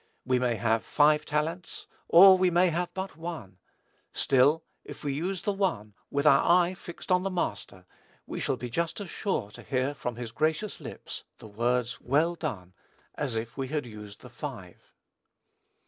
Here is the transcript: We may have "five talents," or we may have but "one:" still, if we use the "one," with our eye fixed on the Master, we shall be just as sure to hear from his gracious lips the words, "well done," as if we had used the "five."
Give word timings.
We 0.25 0.39
may 0.39 0.55
have 0.55 0.83
"five 0.83 1.25
talents," 1.27 1.85
or 2.07 2.35
we 2.35 2.49
may 2.49 2.71
have 2.71 2.91
but 2.95 3.15
"one:" 3.15 3.59
still, 4.13 4.63
if 4.83 5.03
we 5.03 5.13
use 5.13 5.43
the 5.43 5.53
"one," 5.53 5.93
with 6.09 6.25
our 6.25 6.43
eye 6.43 6.73
fixed 6.73 7.11
on 7.11 7.21
the 7.21 7.29
Master, 7.29 7.85
we 8.25 8.39
shall 8.39 8.57
be 8.57 8.71
just 8.71 8.99
as 8.99 9.11
sure 9.11 9.51
to 9.51 9.61
hear 9.61 9.93
from 9.93 10.15
his 10.15 10.31
gracious 10.31 10.79
lips 10.79 11.23
the 11.37 11.47
words, 11.47 12.01
"well 12.01 12.33
done," 12.33 12.73
as 13.13 13.35
if 13.35 13.55
we 13.57 13.67
had 13.67 13.85
used 13.85 14.21
the 14.21 14.29
"five." 14.31 14.91